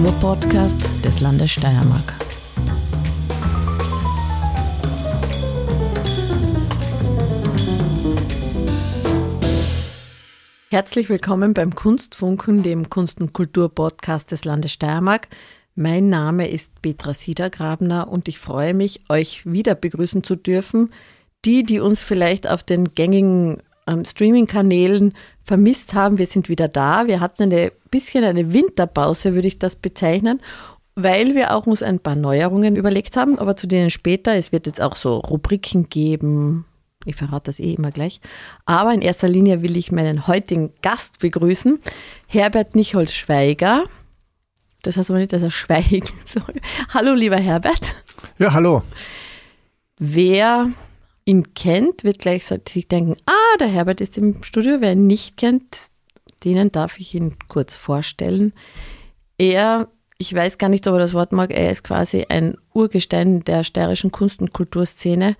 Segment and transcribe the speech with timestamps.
[0.00, 2.14] Kulturpodcast des Landes Steiermark.
[10.70, 15.28] Herzlich willkommen beim Kunstfunken, dem Kunst- und Kulturpodcast des Landes Steiermark.
[15.74, 20.94] Mein Name ist Petra Siedergrabner und ich freue mich, euch wieder begrüßen zu dürfen.
[21.44, 25.12] Die, die uns vielleicht auf den gängigen ähm, Streaming-Kanälen
[25.50, 27.08] vermisst haben, wir sind wieder da.
[27.08, 30.40] Wir hatten ein bisschen eine Winterpause, würde ich das bezeichnen,
[30.94, 34.32] weil wir auch uns ein paar Neuerungen überlegt haben, aber zu denen später.
[34.36, 36.66] Es wird jetzt auch so Rubriken geben.
[37.04, 38.20] Ich verrate das eh immer gleich.
[38.64, 41.80] Aber in erster Linie will ich meinen heutigen Gast begrüßen,
[42.28, 43.82] Herbert Nicholz-Schweiger.
[44.84, 46.54] Das heißt aber nicht, dass er schweigen soll.
[46.94, 47.96] Hallo, lieber Herbert.
[48.38, 48.82] Ja, hallo.
[49.98, 50.70] Wer
[51.30, 54.78] ihn kennt, wird gleich sich denken, ah, der Herbert ist im Studio.
[54.80, 55.90] Wer ihn nicht kennt,
[56.44, 58.52] denen darf ich ihn kurz vorstellen.
[59.38, 63.44] Er, ich weiß gar nicht, ob er das Wort mag, er ist quasi ein Urgestein
[63.44, 65.36] der steirischen Kunst- und Kulturszene.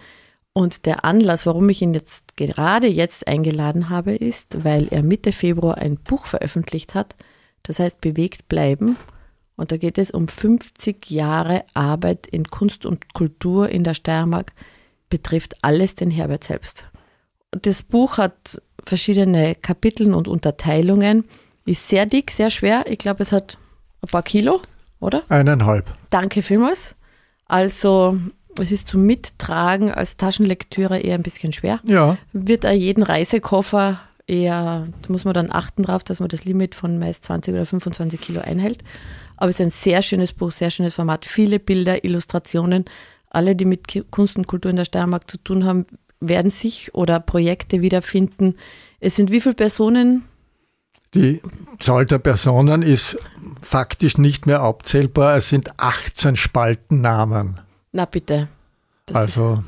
[0.53, 5.33] Und der Anlass, warum ich ihn jetzt gerade jetzt eingeladen habe, ist, weil er Mitte
[5.33, 7.17] Februar ein Buch veröffentlicht hat,
[7.65, 8.97] das heißt Bewegt bleiben.
[9.57, 14.53] Und da geht es um 50 Jahre Arbeit in Kunst und Kultur in der Steiermark,
[15.11, 16.87] betrifft alles den Herbert selbst.
[17.51, 21.25] Das Buch hat verschiedene Kapitel und Unterteilungen,
[21.67, 22.85] ist sehr dick, sehr schwer.
[22.87, 23.59] Ich glaube, es hat
[24.03, 24.61] ein paar Kilo,
[25.01, 25.23] oder?
[25.29, 25.93] Eineinhalb.
[26.09, 26.95] Danke vielmals.
[27.47, 28.19] Also
[28.59, 31.81] es ist zum Mittragen als Taschenlektüre eher ein bisschen schwer.
[31.85, 32.17] Ja.
[32.33, 36.75] Wird auch jeden Reisekoffer eher, da muss man dann achten drauf, dass man das Limit
[36.75, 38.83] von meist 20 oder 25 Kilo einhält.
[39.37, 42.85] Aber es ist ein sehr schönes Buch, sehr schönes Format, viele Bilder, Illustrationen.
[43.31, 45.87] Alle, die mit Kunst und Kultur in der Steiermark zu tun haben,
[46.21, 48.57] werden sich oder Projekte wiederfinden.
[48.99, 50.25] Es sind wie viele Personen?
[51.15, 51.41] Die
[51.79, 53.17] Zahl der Personen ist
[53.63, 55.37] faktisch nicht mehr abzählbar.
[55.37, 57.61] Es sind 18 Spaltennamen.
[57.93, 58.49] Na bitte.
[59.07, 59.61] Das also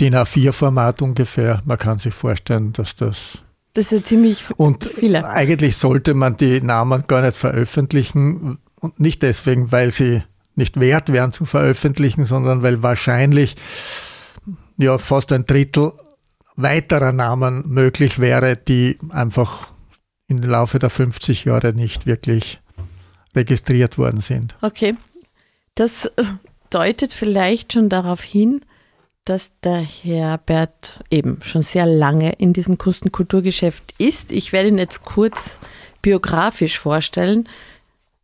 [0.00, 1.62] DIN A4-Format ungefähr.
[1.64, 3.38] Man kann sich vorstellen, dass das.
[3.72, 5.26] Das ist ja ziemlich und viele.
[5.26, 8.58] Eigentlich sollte man die Namen gar nicht veröffentlichen.
[8.80, 10.22] Und nicht deswegen, weil sie
[10.54, 13.56] nicht wert wären zu veröffentlichen, sondern weil wahrscheinlich
[14.76, 15.92] ja fast ein Drittel
[16.56, 19.68] weiterer Namen möglich wäre, die einfach
[20.28, 22.60] im Laufe der 50 Jahre nicht wirklich
[23.34, 24.54] registriert worden sind.
[24.62, 24.94] Okay.
[25.74, 26.24] Das äh,
[26.70, 28.64] deutet vielleicht schon darauf hin,
[29.24, 34.32] dass der Herbert eben schon sehr lange in diesem Kunst- und Kulturgeschäft ist.
[34.32, 35.58] Ich werde ihn jetzt kurz
[36.02, 37.48] biografisch vorstellen.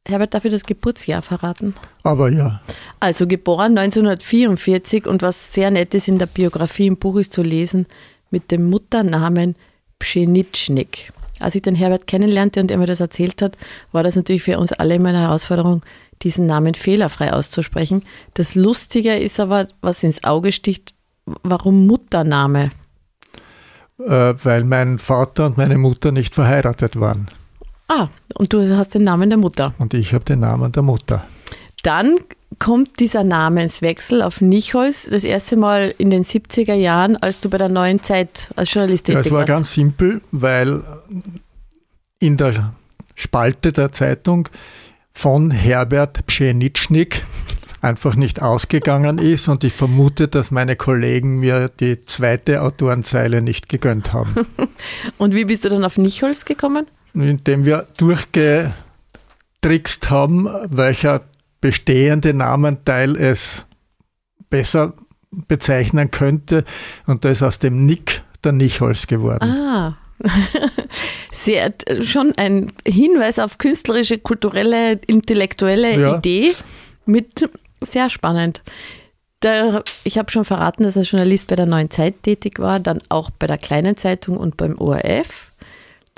[0.06, 1.74] Herbert, darf ich das Geburtsjahr verraten?
[2.02, 2.60] Aber ja.
[3.00, 7.42] Also geboren 1944 und was sehr nett ist in der Biografie im Buch ist zu
[7.42, 7.86] lesen
[8.30, 9.56] mit dem Mutternamen
[9.98, 11.12] Pschenitschnik.
[11.38, 13.56] Als ich den Herbert kennenlernte und er mir das erzählt hat,
[13.92, 15.82] war das natürlich für uns alle immer eine Herausforderung,
[16.22, 18.02] diesen Namen fehlerfrei auszusprechen.
[18.34, 20.94] Das Lustige ist aber, was ins Auge sticht,
[21.42, 22.70] warum Muttername?
[23.98, 27.28] Äh, weil mein Vater und meine Mutter nicht verheiratet waren.
[27.90, 29.74] Ah, und du hast den Namen der Mutter.
[29.78, 31.26] Und ich habe den Namen der Mutter.
[31.82, 32.18] Dann
[32.60, 37.58] kommt dieser Namenswechsel auf Nichols das erste Mal in den 70er Jahren, als du bei
[37.58, 39.26] der neuen Zeit als Journalist tätig warst.
[39.26, 39.48] Ja, es war warst.
[39.48, 40.84] ganz simpel, weil
[42.20, 42.74] in der
[43.16, 44.48] Spalte der Zeitung
[45.12, 47.24] von Herbert Pschenitschnik
[47.80, 53.68] einfach nicht ausgegangen ist und ich vermute, dass meine Kollegen mir die zweite Autorenzeile nicht
[53.68, 54.46] gegönnt haben.
[55.18, 56.86] und wie bist du dann auf Nichols gekommen?
[57.15, 61.22] Indem wir durchgetrickst haben, welcher
[61.60, 63.65] bestehende Namenteil es
[64.48, 64.94] besser
[65.31, 66.65] bezeichnen könnte.
[67.06, 69.44] Und da ist aus dem Nick der Nichols geworden.
[69.44, 69.97] Ah.
[71.32, 76.18] Sehr, schon ein Hinweis auf künstlerische, kulturelle, intellektuelle ja.
[76.18, 76.53] Idee
[77.06, 77.48] mit
[77.80, 78.63] sehr spannend.
[79.42, 82.98] Der, ich habe schon verraten, dass er Journalist bei der Neuen Zeit tätig war, dann
[83.09, 85.49] auch bei der Kleinen Zeitung und beim ORF.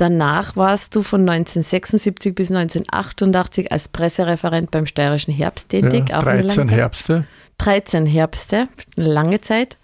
[0.03, 6.09] Danach warst du von 1976 bis 1988 als Pressereferent beim Steirischen Herbst tätig.
[6.09, 7.25] Ja, 13 Herbste.
[7.59, 8.67] 13 Herbste,
[8.97, 9.77] eine lange Zeit.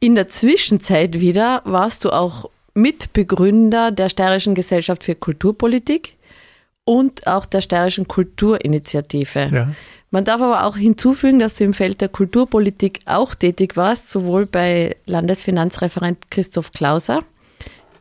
[0.00, 6.16] In der Zwischenzeit wieder warst du auch Mitbegründer der Steirischen Gesellschaft für Kulturpolitik
[6.86, 9.50] und auch der Steirischen Kulturinitiative.
[9.52, 9.68] Ja.
[10.10, 14.46] Man darf aber auch hinzufügen, dass du im Feld der Kulturpolitik auch tätig warst, sowohl
[14.46, 17.20] bei Landesfinanzreferent Christoph Klauser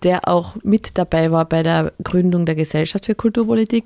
[0.04, 3.86] der auch mit dabei war bei der Gründung der Gesellschaft für Kulturpolitik,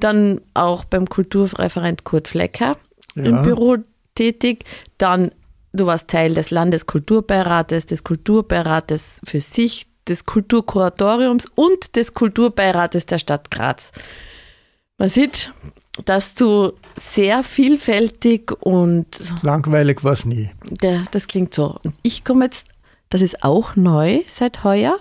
[0.00, 2.76] dann auch beim Kulturreferent Kurt Flecker
[3.14, 3.24] ja.
[3.24, 3.76] im Büro
[4.14, 4.64] tätig,
[4.98, 5.30] dann
[5.72, 13.18] du warst Teil des Landeskulturbeirates, des Kulturbeirates für sich, des Kulturkuratoriums und des Kulturbeirates der
[13.18, 13.92] Stadt Graz.
[14.98, 15.52] Man sieht,
[16.04, 19.06] dass du sehr vielfältig und
[19.42, 20.50] langweilig war es nie.
[20.82, 21.78] Der, das klingt so.
[21.82, 22.68] Und ich komme jetzt,
[23.10, 24.98] das ist auch neu seit heuer.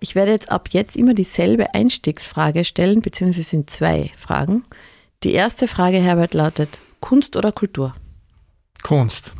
[0.00, 4.64] Ich werde jetzt ab jetzt immer dieselbe Einstiegsfrage stellen, beziehungsweise sind zwei Fragen.
[5.22, 7.94] Die erste Frage, Herbert, lautet: Kunst oder Kultur?
[8.82, 9.32] Kunst.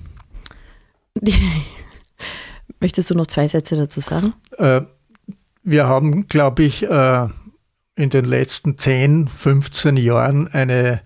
[1.15, 1.35] Die,
[2.81, 4.35] möchtest du noch zwei Sätze dazu sagen?
[4.59, 4.83] Äh,
[5.63, 7.29] wir haben, glaube ich, äh,
[7.97, 11.01] in den letzten 10, 15 Jahren eine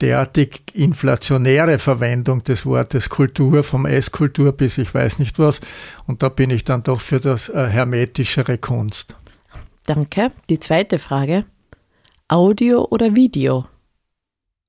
[0.00, 5.60] derartig inflationäre Verwendung des Wortes Kultur, vom Esskultur bis ich weiß nicht was.
[6.06, 9.16] Und da bin ich dann doch für das äh, hermetischere Kunst.
[9.86, 10.32] Danke.
[10.48, 11.44] Die zweite Frage.
[12.28, 13.66] Audio oder Video?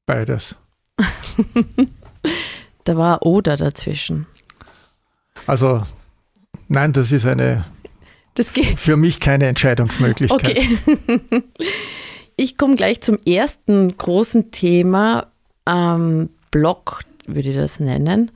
[0.06, 0.56] Beides.
[2.84, 4.28] da war oder dazwischen.
[5.46, 5.84] Also,
[6.68, 7.66] nein, das ist eine
[8.36, 8.78] das geht.
[8.78, 10.58] für mich keine Entscheidungsmöglichkeit.
[10.58, 11.44] Okay.
[12.40, 15.32] Ich komme gleich zum ersten großen Thema
[15.66, 18.32] am Blog, würde ich das nennen,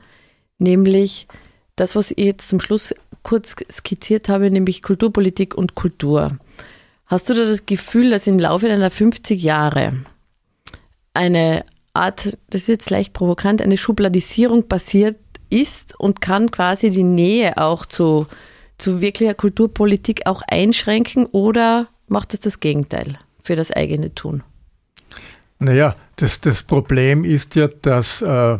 [0.58, 1.28] nämlich
[1.76, 6.40] das, was ich jetzt zum Schluss kurz skizziert habe, nämlich Kulturpolitik und Kultur.
[7.06, 10.04] Hast du da das Gefühl, dass im Laufe deiner 50 Jahre
[11.14, 11.64] eine
[11.94, 15.18] Art, das wird jetzt leicht provokant, eine Schubladisierung passiert
[15.52, 18.26] ist und kann quasi die Nähe auch zu,
[18.80, 23.20] zu wirklicher Kulturpolitik auch einschränken oder macht es das Gegenteil?
[23.44, 24.44] Für das eigene Tun?
[25.60, 28.58] Naja, das, das Problem ist ja, dass äh,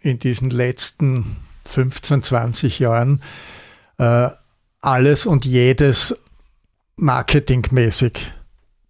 [0.00, 1.36] in diesen letzten
[1.66, 3.22] 15, 20 Jahren
[3.98, 4.28] äh,
[4.80, 6.14] alles und jedes
[6.96, 8.32] marketingmäßig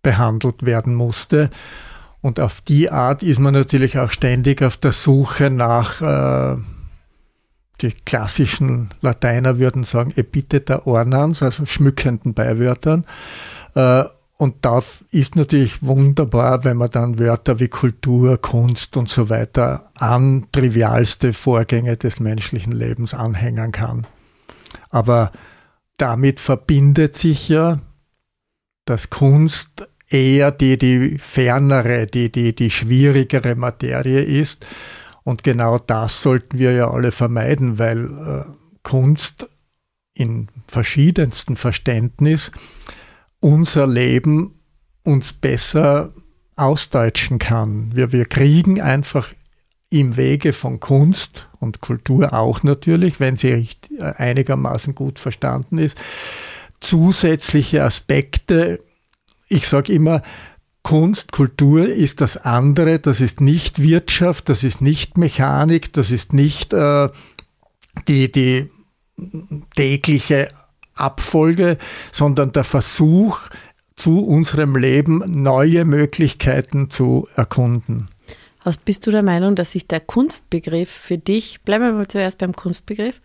[0.03, 1.51] behandelt werden musste.
[2.21, 6.57] Und auf die Art ist man natürlich auch ständig auf der Suche nach, äh,
[7.81, 13.05] die klassischen Lateiner würden sagen, epitheta ornans, also schmückenden Beiwörtern.
[13.75, 14.05] Äh,
[14.37, 19.91] und da ist natürlich wunderbar, wenn man dann Wörter wie Kultur, Kunst und so weiter
[19.95, 24.07] an trivialste Vorgänge des menschlichen Lebens anhängen kann.
[24.91, 25.31] Aber
[25.99, 27.79] damit verbindet sich ja,
[28.85, 34.67] dass Kunst eher die, die fernere, die, die, die schwierigere Materie ist.
[35.23, 38.45] Und genau das sollten wir ja alle vermeiden, weil äh,
[38.83, 39.47] Kunst
[40.13, 42.51] in verschiedensten Verständnis
[43.45, 44.55] unser Leben
[45.03, 46.15] uns besser
[46.57, 47.95] ausdeutschen kann.
[47.95, 49.35] Wir, wir kriegen einfach
[49.91, 55.99] im Wege von Kunst und Kultur auch natürlich, wenn sie äh, einigermaßen gut verstanden ist,
[56.81, 58.81] zusätzliche Aspekte.
[59.49, 60.23] Ich sage immer,
[60.83, 66.33] Kunst, Kultur ist das andere, das ist nicht Wirtschaft, das ist nicht Mechanik, das ist
[66.33, 67.11] nicht äh,
[68.09, 68.71] die, die
[69.77, 70.49] tägliche
[70.95, 71.79] Abfolge,
[72.13, 73.41] sondern der Versuch,
[73.97, 78.09] zu unserem Leben neue Möglichkeiten zu erkunden.
[78.85, 82.55] Bist du der Meinung, dass sich der Kunstbegriff für dich, bleiben wir mal zuerst beim
[82.55, 83.21] Kunstbegriff,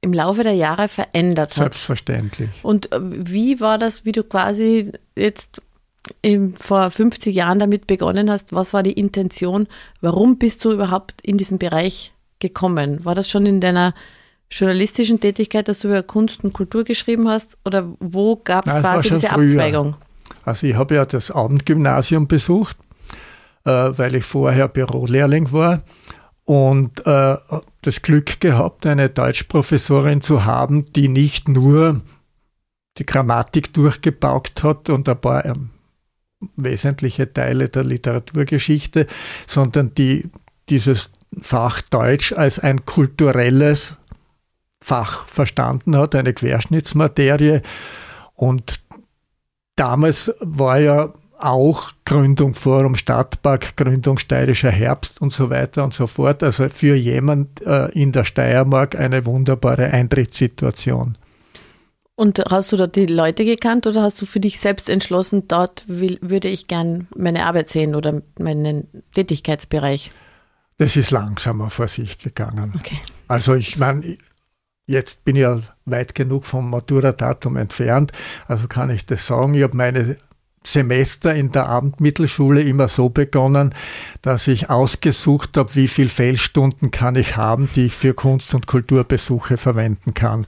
[0.00, 1.62] im Laufe der Jahre verändert hat?
[1.62, 2.50] Selbstverständlich.
[2.62, 5.62] Und äh, wie war das, wie du quasi jetzt
[6.22, 8.52] im, vor 50 Jahren damit begonnen hast?
[8.52, 9.68] Was war die Intention?
[10.00, 13.04] Warum bist du überhaupt in diesen Bereich gekommen?
[13.04, 13.94] War das schon in deiner
[14.50, 17.56] journalistischen Tätigkeit, dass du über Kunst und Kultur geschrieben hast?
[17.64, 19.46] Oder wo gab es quasi diese früher.
[19.46, 19.96] Abzweigung?
[20.44, 22.76] Also ich habe ja das Abendgymnasium besucht,
[23.64, 25.82] äh, weil ich vorher Bürolehrling war
[26.44, 27.36] und äh,
[27.82, 32.00] das Glück gehabt, eine Deutschprofessorin zu haben, die nicht nur
[32.98, 35.70] die Grammatik durchgebaugt hat und ein paar ähm,
[36.56, 39.06] wesentliche Teile der Literaturgeschichte,
[39.46, 40.28] sondern die
[40.68, 43.96] dieses Fach Deutsch als ein kulturelles
[44.82, 47.60] Fach verstanden hat, eine Querschnittsmaterie.
[48.34, 48.80] Und
[49.76, 56.06] damals war ja auch Gründung Forum Stadtpark, Gründung Steirischer Herbst und so weiter und so
[56.06, 56.42] fort.
[56.42, 61.16] Also für jemand äh, in der Steiermark eine wunderbare Eintrittssituation.
[62.14, 65.84] Und hast du dort die Leute gekannt oder hast du für dich selbst entschlossen, dort
[65.86, 70.10] will, würde ich gern meine Arbeit sehen oder meinen Tätigkeitsbereich?
[70.76, 72.74] Das ist langsamer vor sich gegangen.
[72.78, 72.98] Okay.
[73.26, 74.18] Also ich meine,
[74.90, 78.10] Jetzt bin ich ja weit genug vom Matura-Datum entfernt,
[78.48, 79.54] also kann ich das sagen.
[79.54, 80.16] Ich habe meine
[80.64, 83.72] Semester in der Abendmittelschule immer so begonnen,
[84.20, 88.66] dass ich ausgesucht habe, wie viele Fehlstunden kann ich haben, die ich für Kunst- und
[88.66, 90.44] Kulturbesuche verwenden kann.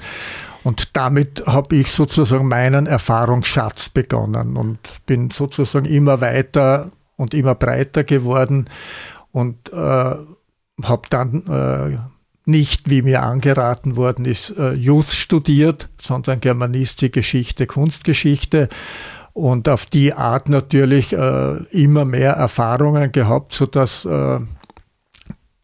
[0.64, 7.54] Und damit habe ich sozusagen meinen Erfahrungsschatz begonnen und bin sozusagen immer weiter und immer
[7.54, 8.68] breiter geworden
[9.30, 11.98] und äh, habe dann äh,
[12.44, 18.68] nicht, wie mir angeraten worden ist, äh, Jus studiert, sondern Germanistik, Geschichte, Kunstgeschichte
[19.32, 24.40] und auf die Art natürlich äh, immer mehr Erfahrungen gehabt, sodass äh,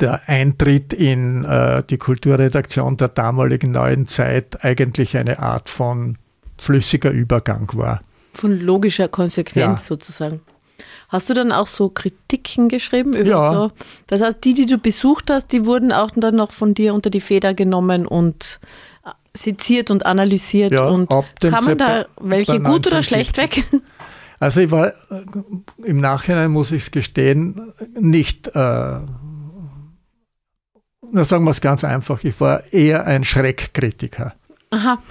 [0.01, 6.19] der Eintritt in äh, die Kulturredaktion der damaligen neuen Zeit eigentlich eine Art von
[6.57, 8.01] flüssiger Übergang war.
[8.35, 9.87] Von logischer Konsequenz ja.
[9.87, 10.41] sozusagen.
[11.09, 13.53] Hast du dann auch so Kritiken geschrieben über ja.
[13.53, 13.71] so?
[14.07, 17.09] Das heißt, die, die du besucht hast, die wurden auch dann noch von dir unter
[17.09, 18.61] die Feder genommen und
[19.07, 20.73] äh, seziert und analysiert.
[20.73, 23.65] Ja, und kann man da welche gut oder schlecht weg?
[24.41, 24.93] Also ich war äh,
[25.83, 28.51] im Nachhinein, muss ich es gestehen, nicht, äh,
[31.11, 34.35] na sagen wir es ganz einfach, ich war eher ein Schreckkritiker.
[34.71, 35.03] Aha.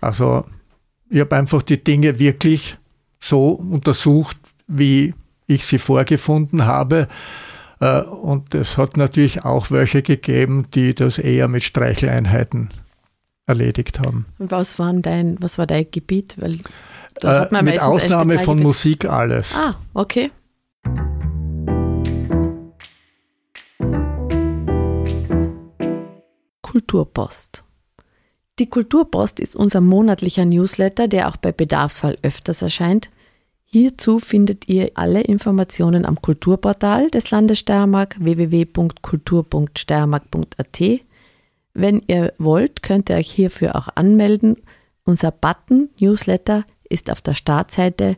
[0.00, 0.44] Also
[1.08, 2.76] ich habe einfach die Dinge wirklich
[3.20, 5.14] so untersucht, wie
[5.46, 7.08] ich sie vorgefunden habe.
[7.80, 12.70] Äh, und es hat natürlich auch welche gegeben, die das eher mit Streicheleinheiten
[13.46, 14.26] erledigt haben.
[14.38, 16.36] Was, waren dein, was war dein Gebiet?
[16.38, 16.58] Weil
[17.22, 19.54] äh, mit Ausnahme von Musik alles.
[19.54, 20.30] Ah, okay.
[26.62, 27.62] Kulturpost.
[28.58, 33.10] Die Kulturpost ist unser monatlicher Newsletter, der auch bei Bedarfsfall öfters erscheint.
[33.74, 40.80] Hierzu findet ihr alle Informationen am Kulturportal des Landes Steiermark www.kultur.steiermark.at.
[41.72, 44.58] Wenn ihr wollt, könnt ihr euch hierfür auch anmelden.
[45.02, 48.14] Unser Button Newsletter ist auf der Startseite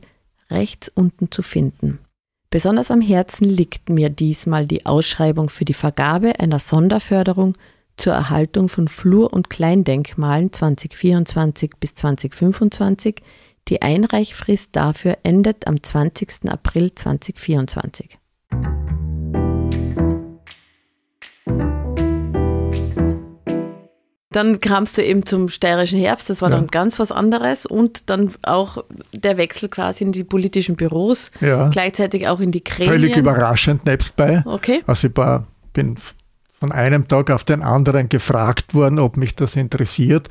[0.50, 2.00] rechts unten zu finden.
[2.50, 7.54] Besonders am Herzen liegt mir diesmal die Ausschreibung für die Vergabe einer Sonderförderung
[7.96, 13.22] zur Erhaltung von Flur- und Kleindenkmalen 2024 bis 2025
[13.68, 16.48] die Einreichfrist dafür endet am 20.
[16.48, 18.18] April 2024.
[24.30, 26.56] Dann kamst du eben zum steirischen Herbst, das war ja.
[26.56, 31.70] dann ganz was anderes und dann auch der Wechsel quasi in die politischen Büros, ja.
[31.70, 32.92] gleichzeitig auch in die Gremien.
[32.92, 34.42] Völlig überraschend nebstbei.
[34.44, 34.82] Okay.
[34.86, 35.96] Also ich war, bin
[36.52, 40.28] von einem Tag auf den anderen gefragt worden, ob mich das interessiert.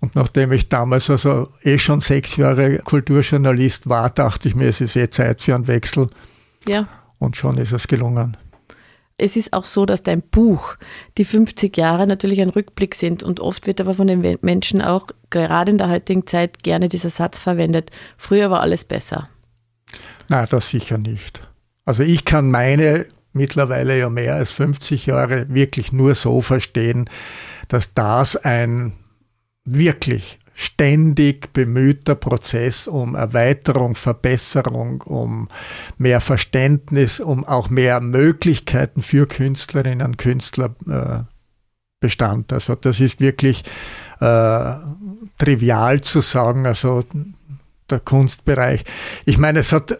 [0.00, 4.80] Und nachdem ich damals also eh schon sechs Jahre Kulturjournalist war, dachte ich mir, es
[4.80, 6.08] ist eh Zeit für einen Wechsel.
[6.66, 6.88] Ja.
[7.18, 8.36] Und schon ist es gelungen.
[9.18, 10.76] Es ist auch so, dass dein Buch
[11.18, 15.08] die 50 Jahre natürlich ein Rückblick sind und oft wird aber von den Menschen auch
[15.28, 19.28] gerade in der heutigen Zeit gerne dieser Satz verwendet, früher war alles besser.
[20.28, 21.40] Nein, das sicher nicht.
[21.84, 27.08] Also ich kann meine mittlerweile ja mehr als 50 Jahre wirklich nur so verstehen,
[27.68, 28.92] dass das ein
[29.64, 35.48] wirklich ständig bemühter Prozess um Erweiterung, Verbesserung, um
[35.96, 41.24] mehr Verständnis, um auch mehr Möglichkeiten für Künstlerinnen und Künstler äh,
[41.98, 42.52] bestand.
[42.52, 43.64] Also das ist wirklich
[44.20, 44.74] äh,
[45.38, 47.04] trivial zu sagen, also
[47.88, 48.84] der Kunstbereich.
[49.24, 49.94] Ich meine, es hat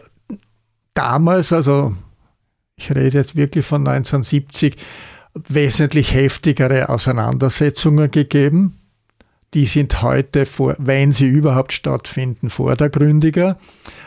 [0.93, 1.95] damals, also
[2.75, 4.75] ich rede jetzt wirklich von 1970,
[5.33, 8.80] wesentlich heftigere Auseinandersetzungen gegeben
[9.53, 13.57] die sind heute, vor, wenn sie überhaupt stattfinden, vordergründiger.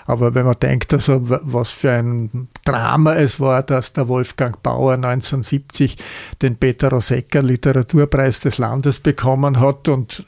[0.06, 4.94] Aber wenn man denkt, also, was für ein Drama es war, dass der Wolfgang Bauer
[4.94, 5.96] 1970
[6.40, 10.24] den Peter Rosecker Literaturpreis des Landes bekommen hat und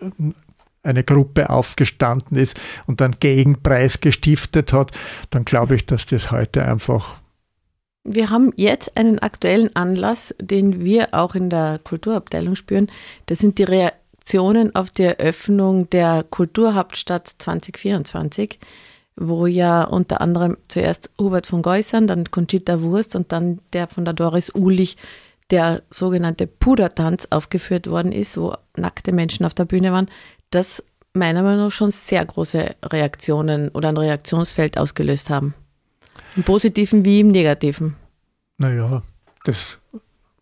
[0.83, 4.93] eine Gruppe aufgestanden ist und einen Gegenpreis gestiftet hat,
[5.31, 7.21] dann glaube ich, dass das heute einfach
[8.09, 12.87] wir haben jetzt einen aktuellen Anlass, den wir auch in der Kulturabteilung spüren.
[13.27, 13.93] Das sind die Re
[14.27, 18.59] Reaktionen auf die Eröffnung der Kulturhauptstadt 2024,
[19.15, 24.05] wo ja unter anderem zuerst Hubert von Geusern, dann Conchita Wurst und dann der von
[24.05, 24.97] der Doris Ulich
[25.51, 30.09] der sogenannte Pudertanz aufgeführt worden ist, wo nackte Menschen auf der Bühne waren,
[30.51, 35.55] das meiner Meinung nach schon sehr große Reaktionen oder ein Reaktionsfeld ausgelöst haben.
[36.35, 37.95] Im positiven wie im negativen.
[38.59, 39.03] Naja,
[39.45, 39.79] das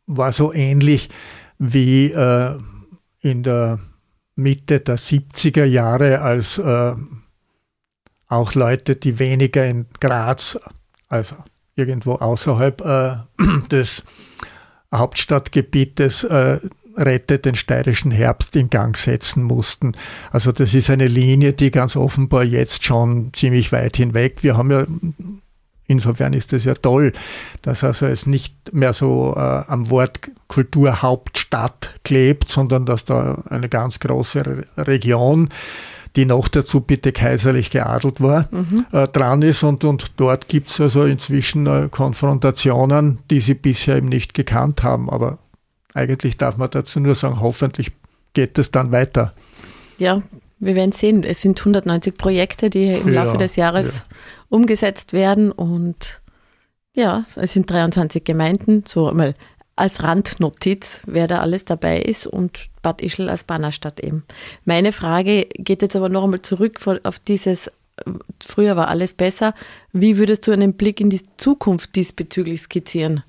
[0.06, 1.10] war so ähnlich
[1.58, 2.58] wie äh,
[3.25, 3.78] in der
[4.37, 6.95] Mitte der 70er Jahre, als äh,
[8.28, 10.59] auch Leute, die weniger in Graz,
[11.09, 11.37] also
[11.75, 13.16] irgendwo außerhalb äh,
[13.71, 14.02] des
[14.95, 16.61] Hauptstadtgebietes, äh,
[16.97, 19.97] Rette den steirischen Herbst in Gang setzen mussten.
[20.31, 24.45] Also das ist eine Linie, die ganz offenbar jetzt schon ziemlich weit hinweg.
[24.45, 24.87] Wir haben ja
[25.86, 27.12] Insofern ist es ja toll,
[27.62, 33.68] dass also es nicht mehr so äh, am Wort Kulturhauptstadt klebt, sondern dass da eine
[33.68, 35.50] ganz große Region,
[36.16, 38.86] die noch dazu bitte kaiserlich geadelt war, mhm.
[38.92, 39.62] äh, dran ist.
[39.62, 44.82] Und, und dort gibt es also inzwischen äh, Konfrontationen, die sie bisher eben nicht gekannt
[44.82, 45.10] haben.
[45.10, 45.38] Aber
[45.92, 47.92] eigentlich darf man dazu nur sagen, hoffentlich
[48.32, 49.34] geht es dann weiter.
[49.98, 50.22] Ja,
[50.60, 51.24] wir werden sehen.
[51.24, 54.16] Es sind 190 Projekte, die im ja, Laufe des Jahres ja.
[54.54, 56.20] Umgesetzt werden und
[56.94, 59.34] ja, es sind 23 Gemeinden, so einmal
[59.75, 64.23] als Randnotiz, wer da alles dabei ist und Bad Ischl als Bannerstadt eben.
[64.64, 67.68] Meine Frage geht jetzt aber noch einmal zurück auf dieses,
[68.40, 69.54] früher war alles besser.
[69.92, 73.25] Wie würdest du einen Blick in die Zukunft diesbezüglich skizzieren,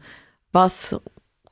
[0.51, 0.96] was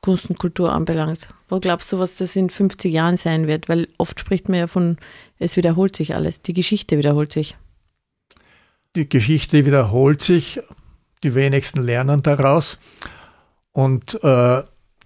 [0.00, 1.28] Kunst und Kultur anbelangt?
[1.48, 3.68] Wo glaubst du, was das in 50 Jahren sein wird?
[3.68, 4.98] Weil oft spricht man ja von,
[5.40, 7.56] es wiederholt sich alles, die Geschichte wiederholt sich.
[8.96, 10.60] Die Geschichte wiederholt sich,
[11.22, 12.78] die wenigsten lernen daraus.
[13.72, 14.62] Und äh,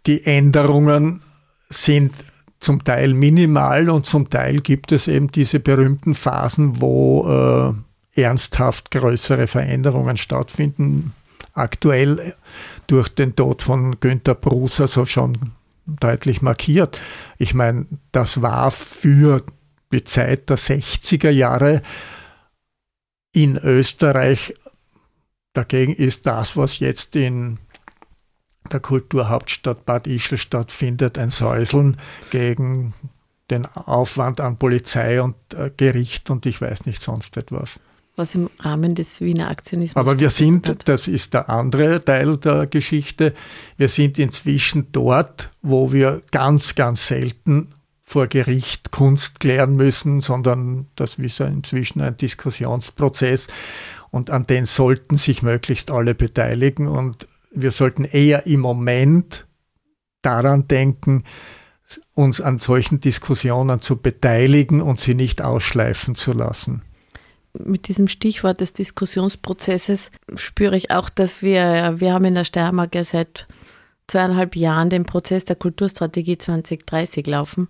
[0.07, 1.23] die Änderungen
[1.71, 2.13] sind
[2.61, 7.75] zum Teil minimal und zum Teil gibt es eben diese berühmten Phasen, wo
[8.15, 11.15] äh, ernsthaft größere Veränderungen stattfinden.
[11.55, 12.35] Aktuell
[12.87, 15.39] durch den Tod von Günter Brusser so schon
[15.87, 16.99] deutlich markiert.
[17.39, 19.43] Ich meine, das war für
[19.93, 21.83] die Zeit der 60er Jahre
[23.33, 24.55] in Österreich.
[25.53, 27.59] Dagegen ist das, was jetzt in
[28.71, 31.97] der Kulturhauptstadt Bad Ischl stattfindet, ein Säuseln
[32.31, 32.95] gegen
[33.51, 37.81] den Aufwand an Polizei und äh, Gericht und ich weiß nicht sonst etwas
[38.19, 39.97] was im Rahmen des Wiener Aktionismus.
[39.97, 40.89] Aber wir sind, hat.
[40.89, 43.33] das ist der andere Teil der Geschichte,
[43.77, 47.73] wir sind inzwischen dort, wo wir ganz, ganz selten
[48.09, 53.49] vor Gericht Kunst klären müssen, sondern das ist inzwischen ein Diskussionsprozess.
[54.11, 56.89] Und an den sollten sich möglichst alle beteiligen.
[56.89, 59.47] Und wir sollten eher im Moment
[60.23, 61.25] daran denken,
[62.15, 66.81] uns an solchen Diskussionen zu beteiligen und sie nicht ausschleifen zu lassen.
[67.53, 72.95] Mit diesem Stichwort des Diskussionsprozesses spüre ich auch, dass wir, wir haben in der Steiermark
[72.95, 73.47] ja seit
[74.07, 77.69] zweieinhalb Jahren den Prozess der Kulturstrategie 2030 laufen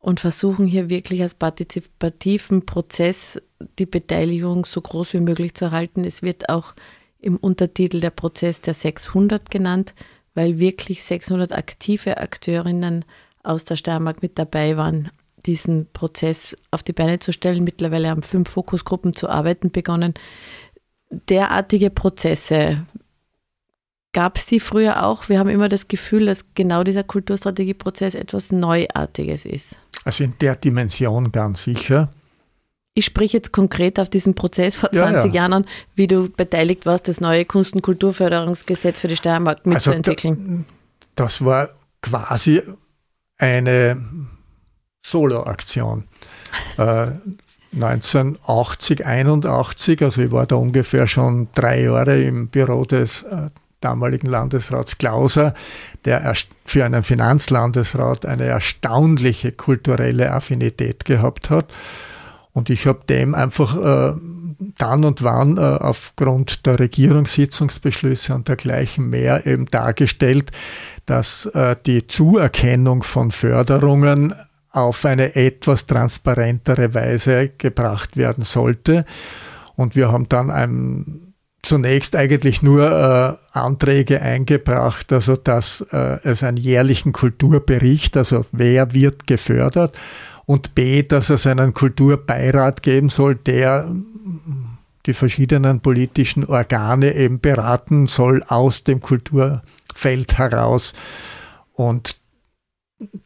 [0.00, 3.40] und versuchen hier wirklich als partizipativen Prozess
[3.78, 6.04] die Beteiligung so groß wie möglich zu erhalten.
[6.04, 6.74] Es wird auch
[7.18, 9.94] im Untertitel der Prozess der 600 genannt,
[10.34, 13.04] weil wirklich 600 aktive Akteurinnen
[13.42, 15.10] aus der Steiermark mit dabei waren
[15.46, 17.64] diesen Prozess auf die Beine zu stellen.
[17.64, 20.14] Mittlerweile haben fünf Fokusgruppen zu arbeiten begonnen.
[21.10, 22.86] Derartige Prozesse,
[24.12, 25.28] gab es die früher auch?
[25.28, 29.76] Wir haben immer das Gefühl, dass genau dieser Kulturstrategieprozess etwas Neuartiges ist.
[30.04, 32.12] Also in der Dimension ganz sicher.
[32.94, 35.32] Ich spreche jetzt konkret auf diesen Prozess vor 20 ja, ja.
[35.32, 40.38] Jahren an, wie du beteiligt warst, das neue Kunst- und Kulturförderungsgesetz für die Steiermark mitzuentwickeln.
[40.38, 40.64] Also
[41.14, 41.68] da, das war
[42.02, 42.62] quasi
[43.38, 44.02] eine
[45.02, 46.04] Solo-Aktion.
[46.78, 47.12] Äh,
[47.72, 53.48] 1980, 81, also ich war da ungefähr schon drei Jahre im Büro des äh,
[53.80, 55.54] damaligen Landesrats Klauser,
[56.04, 61.72] der für einen Finanzlandesrat eine erstaunliche kulturelle Affinität gehabt hat.
[62.52, 64.16] Und ich habe dem einfach äh,
[64.76, 70.50] dann und wann äh, aufgrund der Regierungssitzungsbeschlüsse und dergleichen mehr eben dargestellt,
[71.06, 74.34] dass äh, die Zuerkennung von Förderungen
[74.72, 79.04] auf eine etwas transparentere Weise gebracht werden sollte.
[79.76, 81.29] Und wir haben dann ein,
[81.70, 88.92] zunächst eigentlich nur äh, Anträge eingebracht, also dass äh, es einen jährlichen Kulturbericht, also wer
[88.92, 89.96] wird gefördert,
[90.46, 93.88] und b, dass es einen Kulturbeirat geben soll, der
[95.06, 100.92] die verschiedenen politischen Organe eben beraten soll aus dem Kulturfeld heraus.
[101.74, 102.16] Und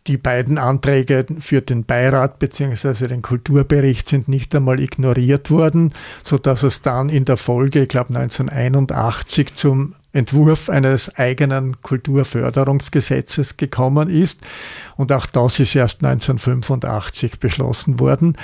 [0.06, 3.08] die beiden Anträge für den Beirat bzw.
[3.08, 8.14] den Kulturbericht sind nicht einmal ignoriert worden, sodass es dann in der Folge, ich glaube
[8.14, 14.40] 1981, zum Entwurf eines eigenen Kulturförderungsgesetzes gekommen ist.
[14.96, 18.36] Und auch das ist erst 1985 beschlossen worden.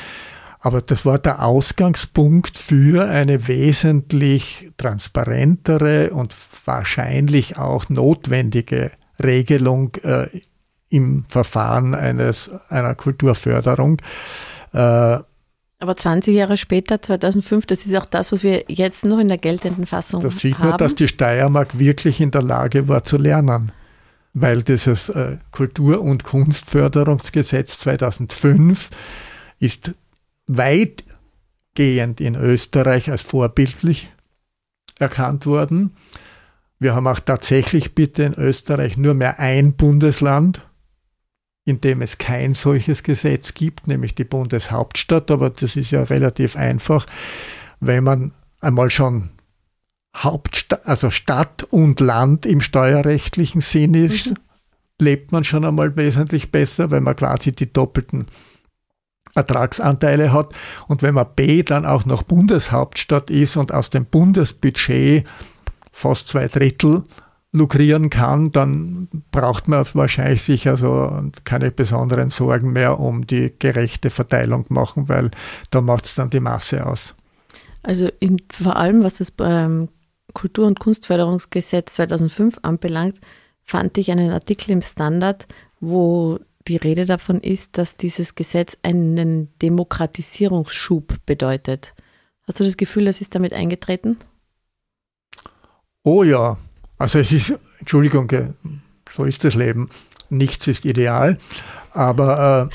[0.58, 6.34] Aber das war der Ausgangspunkt für eine wesentlich transparentere und
[6.66, 8.90] wahrscheinlich auch notwendige
[9.22, 10.26] Regelung äh,
[10.90, 14.02] im Verfahren eines, einer Kulturförderung.
[14.72, 15.18] Äh,
[15.82, 19.38] aber 20 Jahre später, 2005, das ist auch das, was wir jetzt noch in der
[19.38, 20.30] geltenden Fassung haben.
[20.30, 23.72] Da sieht man, dass die Steiermark wirklich in der Lage war zu lernen.
[24.34, 28.90] Weil dieses äh, Kultur- und Kunstförderungsgesetz 2005
[29.58, 29.94] ist
[30.46, 34.10] weitgehend in Österreich als vorbildlich
[34.98, 35.96] erkannt worden.
[36.78, 40.62] Wir haben auch tatsächlich bitte in Österreich nur mehr ein Bundesland,
[41.64, 45.30] in dem es kein solches Gesetz gibt, nämlich die Bundeshauptstadt.
[45.30, 47.06] Aber das ist ja relativ einfach,
[47.80, 49.30] wenn man einmal schon
[50.16, 54.36] Hauptstadt, also Stadt und Land im steuerrechtlichen Sinn ist, mhm.
[55.00, 58.26] lebt man schon einmal wesentlich besser, weil man quasi die doppelten
[59.34, 60.52] Ertragsanteile hat.
[60.88, 65.26] Und wenn man B dann auch noch Bundeshauptstadt ist und aus dem Bundesbudget
[65.92, 67.04] fast zwei Drittel
[67.52, 74.10] lukrieren kann, dann braucht man wahrscheinlich sich also keine besonderen Sorgen mehr um die gerechte
[74.10, 75.30] Verteilung machen, weil
[75.70, 77.14] da macht es dann die Masse aus.
[77.82, 79.88] Also in, vor allem, was das ähm,
[80.32, 83.20] Kultur- und Kunstförderungsgesetz 2005 anbelangt,
[83.62, 85.46] fand ich einen Artikel im Standard,
[85.80, 91.94] wo die Rede davon ist, dass dieses Gesetz einen Demokratisierungsschub bedeutet.
[92.46, 94.18] Hast du das Gefühl, das ist damit eingetreten?
[96.02, 96.58] Oh ja,
[97.00, 98.30] also es ist, Entschuldigung,
[99.10, 99.88] so ist das Leben.
[100.28, 101.38] Nichts ist ideal,
[101.92, 102.74] aber äh,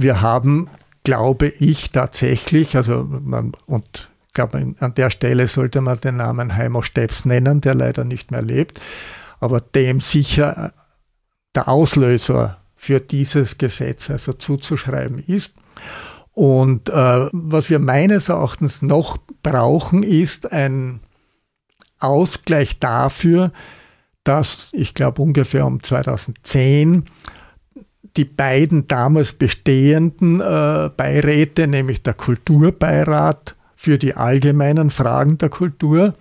[0.00, 0.68] wir haben,
[1.02, 6.54] glaube ich, tatsächlich, also man, und ich glaube, an der Stelle sollte man den Namen
[6.56, 8.80] Heimo Steps nennen, der leider nicht mehr lebt,
[9.40, 10.72] aber dem sicher
[11.56, 15.54] der Auslöser für dieses Gesetz also zuzuschreiben ist.
[16.32, 21.00] Und äh, was wir meines Erachtens noch brauchen, ist ein
[22.00, 23.52] Ausgleich dafür,
[24.24, 27.04] dass ich glaube ungefähr um 2010
[28.16, 36.14] die beiden damals bestehenden äh, Beiräte, nämlich der Kulturbeirat für die allgemeinen Fragen der Kultur,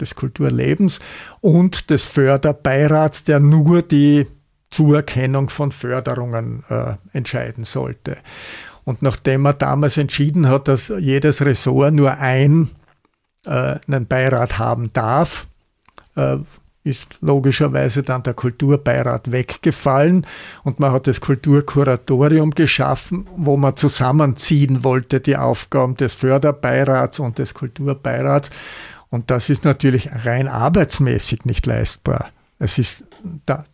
[0.00, 1.00] des Kulturlebens
[1.40, 4.26] und des Förderbeirats, der nur die
[4.70, 8.16] Zuerkennung von Förderungen äh, entscheiden sollte.
[8.84, 12.70] Und nachdem man damals entschieden hat, dass jedes Ressort nur ein
[13.46, 15.46] äh, einen Beirat haben darf,
[16.16, 16.38] äh,
[16.84, 20.26] ist logischerweise dann der Kulturbeirat weggefallen
[20.64, 27.38] und man hat das Kulturkuratorium geschaffen, wo man zusammenziehen wollte die Aufgaben des Förderbeirats und
[27.38, 28.50] des Kulturbeirats.
[29.10, 32.30] Und das ist natürlich rein arbeitsmäßig nicht leistbar.
[32.58, 33.04] Es ist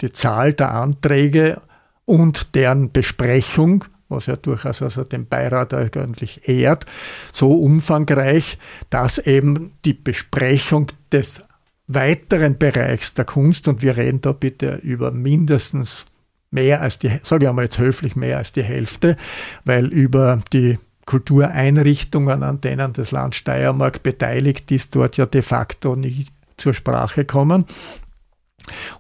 [0.01, 1.61] die Zahl der Anträge
[2.05, 6.87] und deren Besprechung was ja durchaus also den Beirat eigentlich ehrt,
[7.33, 8.59] so umfangreich,
[8.91, 11.43] dass eben die Besprechung des
[11.87, 16.05] weiteren Bereichs der Kunst, und wir reden da bitte über mindestens
[16.51, 19.17] mehr als die, sage ich einmal jetzt höflich, mehr als die Hälfte,
[19.65, 25.97] weil über die Kultureinrichtungen, an denen das Land Steiermark beteiligt ist, dort ja de facto
[25.97, 26.27] nie
[26.59, 27.65] zur Sprache kommen.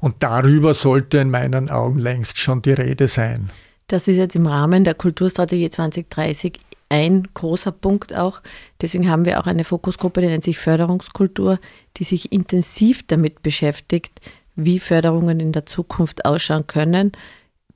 [0.00, 3.50] Und darüber sollte in meinen Augen längst schon die Rede sein.
[3.88, 8.40] Das ist jetzt im Rahmen der Kulturstrategie 2030 ein großer Punkt auch.
[8.81, 11.59] Deswegen haben wir auch eine Fokusgruppe, die nennt sich Förderungskultur,
[11.96, 14.20] die sich intensiv damit beschäftigt,
[14.55, 17.12] wie Förderungen in der Zukunft ausschauen können.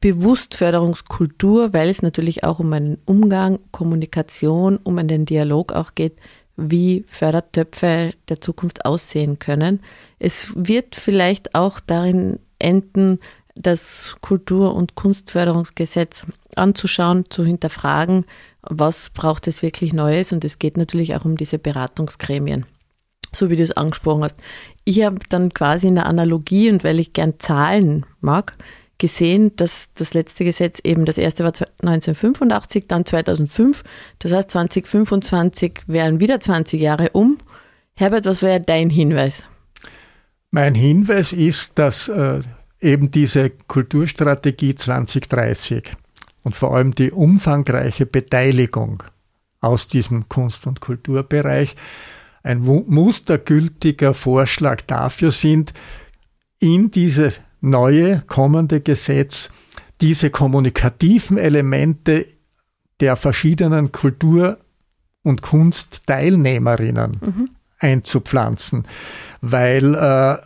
[0.01, 6.17] Bewusst Förderungskultur, weil es natürlich auch um einen Umgang, Kommunikation, um einen Dialog auch geht,
[6.57, 9.81] wie Fördertöpfe der Zukunft aussehen können.
[10.19, 13.19] Es wird vielleicht auch darin enden,
[13.55, 16.25] das Kultur- und Kunstförderungsgesetz
[16.57, 18.25] anzuschauen, zu hinterfragen,
[18.63, 20.33] was braucht es wirklich Neues.
[20.33, 22.67] Und es geht natürlich auch um diese Beratungsgremien,
[23.33, 24.37] so wie du es angesprochen hast.
[24.85, 28.57] Ich habe dann quasi in der Analogie und weil ich gern Zahlen mag,
[29.03, 33.83] gesehen, dass das letzte Gesetz eben, das erste war 1985, dann 2005.
[34.21, 37.39] Das heißt, 2025 wären wieder 20 Jahre um.
[37.95, 39.45] Herbert, was wäre dein Hinweis?
[40.53, 42.43] Mein Hinweis ist, dass äh,
[42.83, 45.93] eben diese Kulturstrategie 2030
[46.43, 49.03] und vor allem die umfangreiche Beteiligung
[49.61, 51.77] aus diesem Kunst- und Kulturbereich
[52.43, 55.73] ein mustergültiger Vorschlag dafür sind,
[56.61, 59.51] in dieses neue kommende Gesetz
[60.01, 62.27] diese kommunikativen Elemente
[62.99, 64.59] der verschiedenen Kultur-
[65.23, 67.51] und Kunstteilnehmerinnen mhm.
[67.79, 68.85] einzupflanzen,
[69.41, 70.37] weil äh,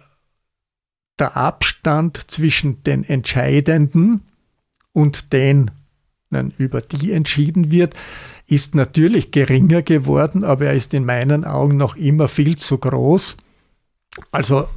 [1.19, 4.23] der Abstand zwischen den Entscheidenden
[4.93, 5.71] und denen,
[6.59, 7.95] über die entschieden wird,
[8.47, 13.37] ist natürlich geringer geworden, aber er ist in meinen Augen noch immer viel zu groß.
[14.31, 14.69] Also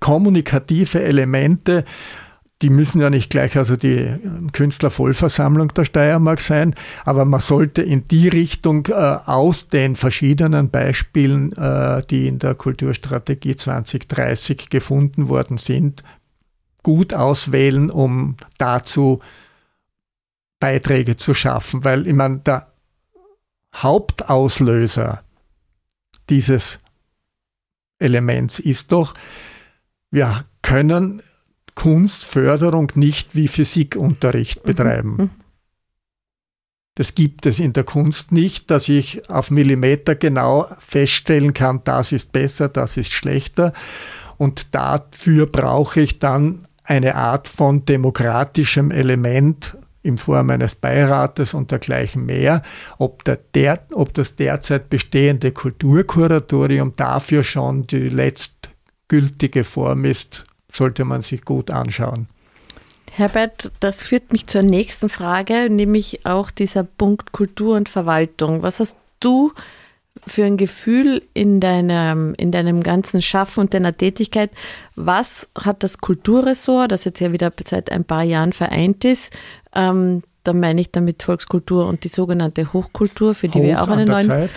[0.00, 1.84] kommunikative Elemente
[2.62, 4.18] die müssen ja nicht gleich also die
[4.52, 11.52] Künstlervollversammlung der Steiermark sein, aber man sollte in die Richtung äh, aus den verschiedenen Beispielen,
[11.52, 16.02] äh, die in der Kulturstrategie 2030 gefunden worden sind,
[16.82, 19.20] gut auswählen, um dazu
[20.58, 22.68] Beiträge zu schaffen, weil ich meine, der
[23.74, 25.22] Hauptauslöser
[26.30, 26.78] dieses
[27.98, 29.12] Elements ist doch,
[30.10, 31.20] wir können
[31.76, 34.66] Kunstförderung nicht wie Physikunterricht mhm.
[34.66, 35.16] betreiben.
[35.16, 35.30] Mhm.
[36.96, 42.10] Das gibt es in der Kunst nicht, dass ich auf Millimeter genau feststellen kann, das
[42.10, 43.74] ist besser, das ist schlechter.
[44.38, 51.70] Und dafür brauche ich dann eine Art von demokratischem Element in Form eines Beirates und
[51.70, 52.62] dergleichen mehr.
[52.96, 61.04] Ob, der, der, ob das derzeit bestehende Kulturkuratorium dafür schon die letztgültige Form ist, sollte
[61.04, 62.28] man sich gut anschauen.
[63.12, 68.62] Herbert, das führt mich zur nächsten Frage, nämlich auch dieser Punkt Kultur und Verwaltung.
[68.62, 69.52] Was hast du
[70.26, 74.50] für ein Gefühl in deinem, in deinem ganzen Schaffen und deiner Tätigkeit?
[74.96, 79.32] Was hat das Kulturressort, das jetzt ja wieder seit ein paar Jahren vereint ist,
[79.74, 83.88] ähm, da meine ich damit Volkskultur und die sogenannte Hochkultur, für die Hoch wir auch
[83.88, 84.48] einen neuen,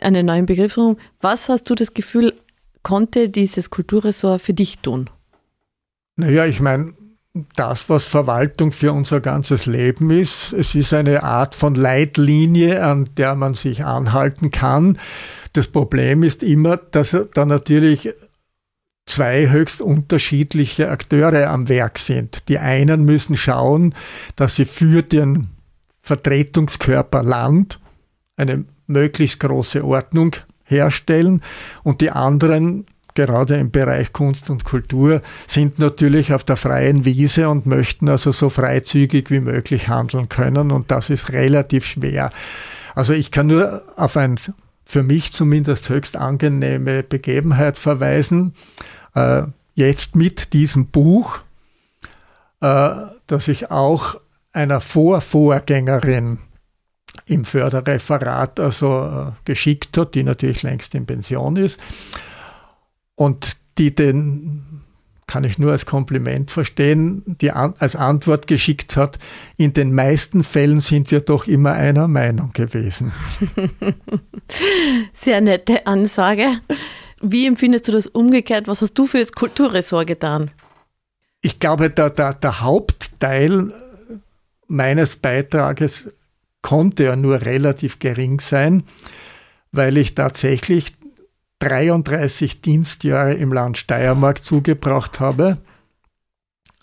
[0.00, 0.96] einen neuen Begriff haben.
[1.20, 2.34] Was hast du das Gefühl,
[2.82, 5.10] konnte dieses Kulturressort für dich tun?
[6.16, 6.94] Naja, ich meine,
[7.56, 10.52] das, was Verwaltung für unser ganzes Leben ist.
[10.52, 14.98] Es ist eine Art von Leitlinie, an der man sich anhalten kann.
[15.52, 18.10] Das Problem ist immer, dass da natürlich
[19.06, 22.48] zwei höchst unterschiedliche Akteure am Werk sind.
[22.48, 23.94] Die einen müssen schauen,
[24.36, 25.48] dass sie für den
[26.02, 27.80] Vertretungskörper Land
[28.36, 31.42] eine möglichst große Ordnung herstellen
[31.82, 37.48] und die anderen gerade im Bereich Kunst und Kultur, sind natürlich auf der freien Wiese
[37.48, 40.70] und möchten also so freizügig wie möglich handeln können.
[40.70, 42.30] Und das ist relativ schwer.
[42.94, 44.38] Also ich kann nur auf ein
[44.86, 48.54] für mich zumindest höchst angenehme Begebenheit verweisen.
[49.14, 51.38] Äh, jetzt mit diesem Buch,
[52.60, 52.90] äh,
[53.26, 54.16] das ich auch
[54.52, 56.38] einer Vorvorgängerin
[57.26, 61.80] im Förderreferat also äh, geschickt hat, die natürlich längst in Pension ist
[63.16, 64.82] und die den,
[65.26, 69.18] kann ich nur als Kompliment verstehen, die an, als Antwort geschickt hat,
[69.56, 73.12] in den meisten Fällen sind wir doch immer einer Meinung gewesen.
[75.12, 76.48] Sehr nette Ansage.
[77.20, 78.68] Wie empfindest du das umgekehrt?
[78.68, 80.50] Was hast du für das Kulturressort getan?
[81.40, 83.72] Ich glaube, der, der, der Hauptteil
[84.66, 86.10] meines Beitrages
[86.62, 88.84] konnte ja nur relativ gering sein,
[89.72, 90.92] weil ich tatsächlich
[91.60, 95.58] 33 Dienstjahre im Land Steiermark zugebracht habe,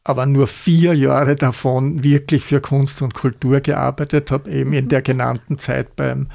[0.04, 5.02] aber nur vier Jahre davon wirklich für Kunst und Kultur gearbeitet habe, eben in der
[5.02, 6.30] genannten Zeit beim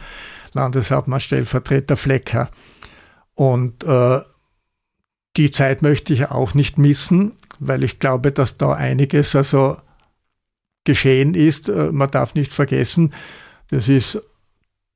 [0.52, 2.50] Landeshauptmann Stellvertreter Flecker.
[3.34, 4.20] Und äh,
[5.36, 9.76] die Zeit möchte ich auch nicht missen, weil ich glaube, dass da einiges also
[10.84, 11.68] geschehen ist.
[11.68, 13.12] Äh, man darf nicht vergessen,
[13.68, 14.22] das ist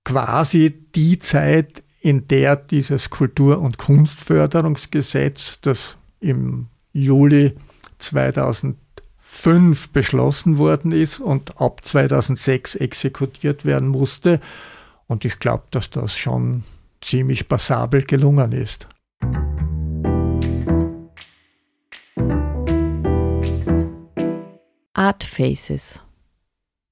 [0.05, 7.57] quasi die Zeit, in der dieses Kultur- und Kunstförderungsgesetz, das im Juli
[7.99, 14.41] 2005 beschlossen worden ist und ab 2006 exekutiert werden musste.
[15.07, 16.65] Und ich glaube, dass das schon
[17.01, 18.87] ziemlich passabel gelungen ist.
[24.95, 26.01] Art Faces.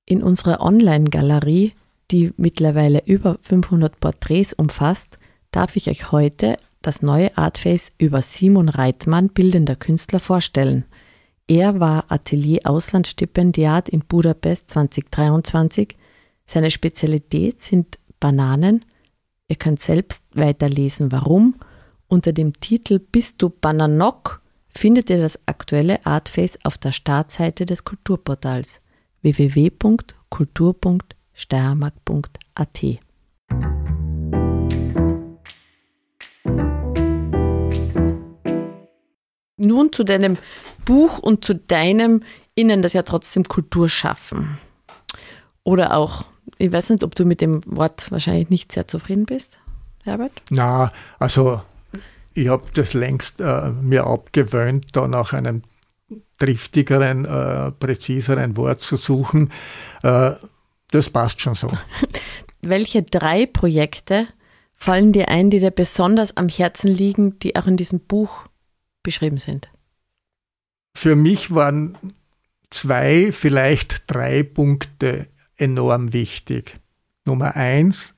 [0.06, 1.74] In unserer Online-Galerie
[2.10, 5.18] die mittlerweile über 500 Porträts umfasst,
[5.50, 10.84] darf ich euch heute das neue Artface über Simon Reitmann, bildender Künstler, vorstellen.
[11.46, 15.96] Er war Atelier-Auslandsstipendiat in Budapest 2023.
[16.44, 18.84] Seine Spezialität sind Bananen.
[19.48, 21.56] Ihr könnt selbst weiterlesen, warum.
[22.06, 27.84] Unter dem Titel Bist du Bananok findet ihr das aktuelle Artface auf der Startseite des
[27.84, 28.80] Kulturportals
[29.22, 32.85] www.kultur.de steiermark.at.
[39.57, 40.37] Nun zu deinem
[40.85, 42.22] Buch und zu deinem
[42.55, 44.59] Innen, das ja trotzdem Kultur schaffen.
[45.62, 46.24] Oder auch,
[46.59, 49.61] ich weiß nicht, ob du mit dem Wort wahrscheinlich nicht sehr zufrieden bist,
[50.03, 50.33] Herbert?
[50.51, 51.62] Na, also
[52.35, 55.62] ich habe das längst äh, mir abgewöhnt, da nach einem
[56.38, 59.53] triftigeren, äh, präziseren Wort zu suchen.
[60.03, 60.33] Äh,
[60.90, 61.70] das passt schon so.
[62.62, 64.27] Welche drei Projekte
[64.72, 68.44] fallen dir ein, die dir besonders am Herzen liegen, die auch in diesem Buch
[69.03, 69.68] beschrieben sind?
[70.94, 71.96] Für mich waren
[72.70, 76.79] zwei, vielleicht drei Punkte enorm wichtig.
[77.24, 78.14] Nummer eins,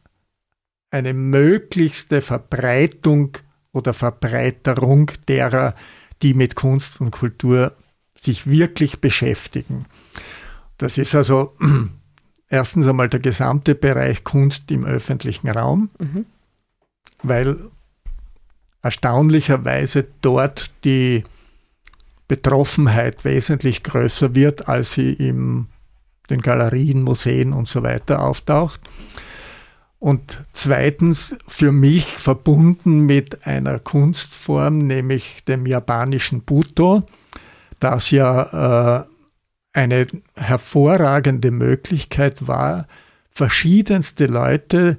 [0.90, 3.36] eine möglichste Verbreitung
[3.72, 5.74] oder Verbreiterung derer,
[6.22, 7.76] die mit Kunst und Kultur
[8.18, 9.86] sich wirklich beschäftigen.
[10.78, 11.54] Das ist also
[12.50, 16.26] erstens einmal der gesamte Bereich Kunst im öffentlichen Raum, mhm.
[17.22, 17.56] weil
[18.82, 21.24] erstaunlicherweise dort die
[22.28, 25.66] Betroffenheit wesentlich größer wird, als sie in
[26.28, 28.80] den Galerien, Museen und so weiter auftaucht.
[29.98, 37.02] Und zweitens für mich verbunden mit einer Kunstform, nämlich dem japanischen Buto,
[37.80, 39.04] das ja äh,
[39.72, 42.86] eine hervorragende Möglichkeit war,
[43.30, 44.98] verschiedenste Leute,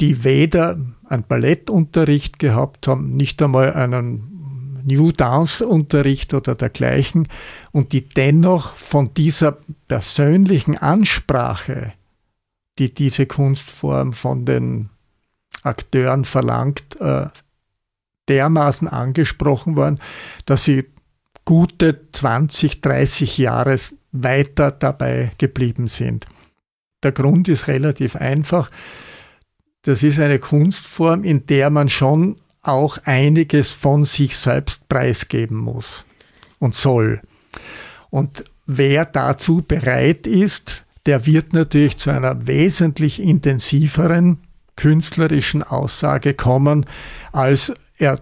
[0.00, 7.28] die weder einen Ballettunterricht gehabt haben, nicht einmal einen New Dance-Unterricht oder dergleichen,
[7.72, 11.92] und die dennoch von dieser persönlichen Ansprache,
[12.78, 14.90] die diese Kunstform von den
[15.62, 17.26] Akteuren verlangt, äh,
[18.28, 20.00] dermaßen angesprochen waren,
[20.46, 20.84] dass sie
[21.44, 23.78] gute 20, 30 Jahre
[24.22, 26.26] weiter dabei geblieben sind.
[27.02, 28.70] Der Grund ist relativ einfach.
[29.82, 36.04] Das ist eine Kunstform, in der man schon auch einiges von sich selbst preisgeben muss
[36.58, 37.20] und soll.
[38.10, 44.38] Und wer dazu bereit ist, der wird natürlich zu einer wesentlich intensiveren
[44.74, 46.84] künstlerischen Aussage kommen,
[47.32, 48.18] als er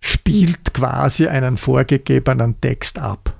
[0.00, 3.33] spielt quasi einen vorgegebenen Text ab.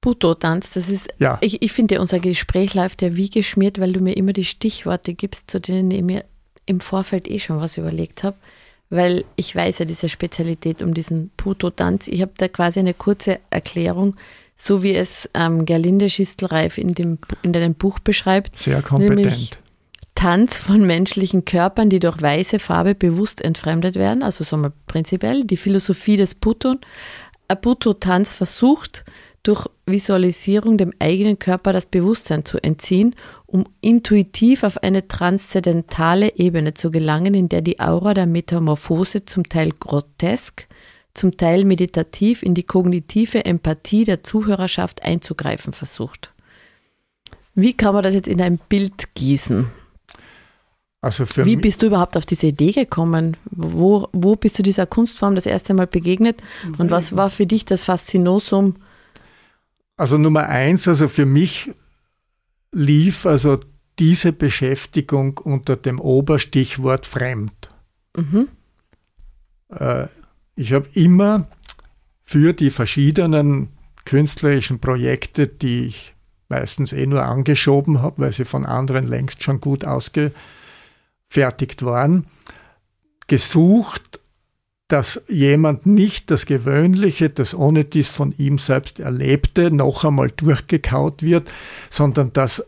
[0.00, 1.38] Buto-Tanz, das ist, ja.
[1.40, 5.14] ich, ich finde, unser Gespräch läuft ja wie geschmiert, weil du mir immer die Stichworte
[5.14, 6.24] gibst, zu denen ich mir
[6.66, 8.36] im Vorfeld eh schon was überlegt habe,
[8.88, 12.08] weil ich weiß ja diese Spezialität um diesen Buto-Tanz.
[12.08, 14.16] Ich habe da quasi eine kurze Erklärung,
[14.56, 18.58] so wie es ähm, Gerlinde Schistelreif in, dem, in deinem Buch beschreibt.
[18.58, 19.58] Sehr kompetent.
[20.14, 25.44] Tanz von menschlichen Körpern, die durch weiße Farbe bewusst entfremdet werden, also so mal prinzipiell
[25.44, 26.76] die Philosophie des Bhutto.
[27.48, 29.04] Ein Bhutto-Tanz versucht,
[29.42, 33.14] durch Visualisierung dem eigenen Körper das Bewusstsein zu entziehen,
[33.46, 39.44] um intuitiv auf eine transzendentale Ebene zu gelangen, in der die Aura der Metamorphose zum
[39.44, 40.66] Teil grotesk,
[41.14, 46.32] zum Teil meditativ in die kognitive Empathie der Zuhörerschaft einzugreifen versucht.
[47.54, 49.66] Wie kann man das jetzt in ein Bild gießen?
[51.02, 53.38] Also Wie bist du überhaupt auf diese Idee gekommen?
[53.50, 56.36] Wo, wo bist du dieser Kunstform das erste Mal begegnet?
[56.76, 58.76] Und was war für dich das Faszinosum?
[60.00, 61.72] Also Nummer eins, also für mich
[62.72, 63.60] lief also
[63.98, 67.68] diese Beschäftigung unter dem Oberstichwort fremd.
[68.16, 68.48] Mhm.
[69.68, 70.06] Äh,
[70.56, 71.48] ich habe immer
[72.22, 73.68] für die verschiedenen
[74.06, 76.14] künstlerischen Projekte, die ich
[76.48, 80.32] meistens eh nur angeschoben habe, weil sie von anderen längst schon gut ausge
[81.28, 82.24] fertigt waren,
[83.26, 84.18] gesucht,
[84.90, 91.22] dass jemand nicht das Gewöhnliche, das ohne dies von ihm selbst Erlebte, noch einmal durchgekaut
[91.22, 91.48] wird,
[91.90, 92.64] sondern dass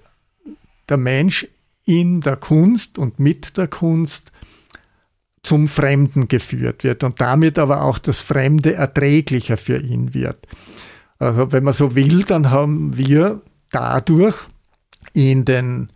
[0.88, 1.48] der Mensch
[1.84, 4.30] in der Kunst und mit der Kunst
[5.42, 10.46] zum Fremden geführt wird und damit aber auch das Fremde erträglicher für ihn wird.
[11.18, 14.36] Also wenn man so will, dann haben wir dadurch
[15.12, 15.88] in den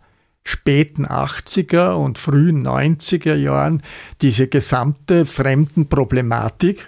[0.47, 3.83] späten 80er und frühen 90er Jahren
[4.21, 6.87] diese gesamte Fremdenproblematik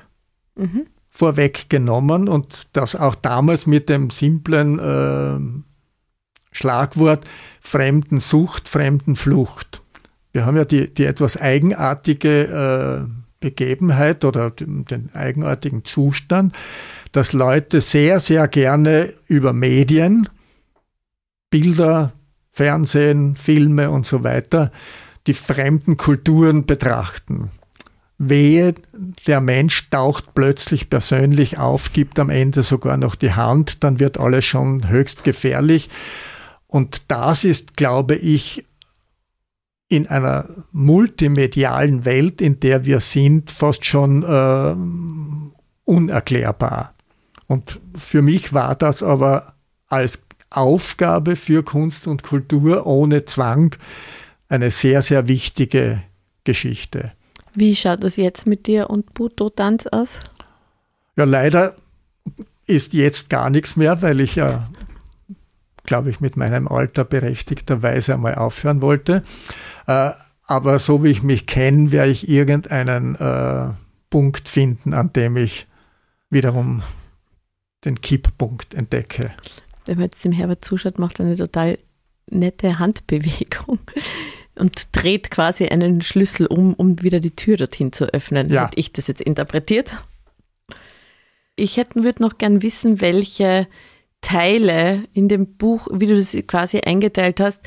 [0.56, 0.86] mhm.
[1.10, 5.62] vorweggenommen und das auch damals mit dem simplen äh,
[6.54, 7.26] Schlagwort
[7.60, 9.82] Fremdensucht, Fremdenflucht.
[10.32, 16.56] Wir haben ja die, die etwas eigenartige äh, Begebenheit oder den eigenartigen Zustand,
[17.12, 20.30] dass Leute sehr, sehr gerne über Medien
[21.50, 22.14] Bilder,
[22.60, 24.70] Fernsehen, Filme und so weiter,
[25.28, 27.52] die fremden Kulturen betrachten.
[28.18, 28.76] Wehe,
[29.28, 34.20] der Mensch taucht plötzlich persönlich auf, gibt am Ende sogar noch die Hand, dann wird
[34.20, 35.90] alles schon höchst gefährlich.
[36.68, 38.66] Und das ist, glaube ich,
[39.88, 44.76] in einer multimedialen Welt, in der wir sind, fast schon äh,
[45.90, 46.94] unerklärbar.
[47.48, 49.54] Und für mich war das aber
[49.88, 50.20] als
[50.50, 53.76] Aufgabe für Kunst und Kultur ohne Zwang
[54.48, 56.02] eine sehr, sehr wichtige
[56.44, 57.12] Geschichte.
[57.54, 60.22] Wie schaut das jetzt mit dir und Buto Tanz aus?
[61.16, 61.76] Ja, leider
[62.66, 64.70] ist jetzt gar nichts mehr, weil ich ja,
[65.84, 69.24] glaube ich, mit meinem Alter berechtigterweise einmal aufhören wollte.
[69.88, 70.12] Äh,
[70.46, 73.70] aber so wie ich mich kenne, werde ich irgendeinen äh,
[74.10, 75.68] Punkt finden, an dem ich
[76.32, 76.82] wiederum
[77.86, 79.32] den Kipppunkt entdecke
[79.90, 81.80] wenn man jetzt dem Herbert zuschaut, macht er eine total
[82.30, 83.80] nette Handbewegung
[84.56, 88.52] und dreht quasi einen Schlüssel um, um wieder die Tür dorthin zu öffnen.
[88.52, 88.66] Ja.
[88.66, 89.92] Hätte ich das jetzt interpretiert.
[91.56, 93.68] Ich hätte, würde noch gern wissen, welche
[94.22, 97.62] Teile in dem Buch, wie du das quasi eingeteilt hast,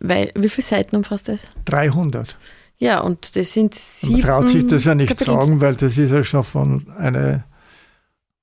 [0.00, 1.50] weil, wie viele Seiten umfasst das?
[1.66, 2.36] 300.
[2.78, 4.14] Ja, und das sind sieben.
[4.14, 5.34] Man traut sich das ja nicht Kapitel.
[5.34, 7.44] sagen, weil das ist ja schon von einer,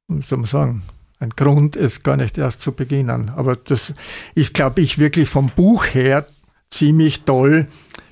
[0.08, 0.84] wie soll man sagen,
[1.20, 3.32] ein Grund, es gar nicht erst zu beginnen.
[3.36, 3.94] Aber das
[4.36, 6.26] ist, glaube ich, wirklich vom Buch her
[6.70, 7.68] ziemlich toll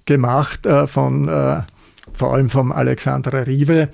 [0.06, 1.62] gemacht, äh, von, äh,
[2.14, 3.90] vor allem vom Alexandra Rive,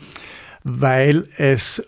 [0.64, 1.84] weil es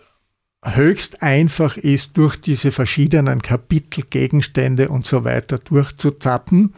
[0.64, 6.74] höchst einfach ist, durch diese verschiedenen Kapitel, Gegenstände und so weiter durchzuzappen.